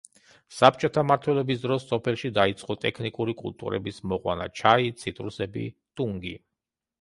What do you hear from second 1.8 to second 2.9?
სოფელში დაიწყო